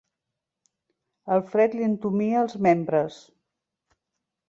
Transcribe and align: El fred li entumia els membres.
El 1.35 1.45
fred 1.53 1.77
li 1.81 1.87
entumia 1.91 2.43
els 2.47 2.59
membres. 2.71 3.25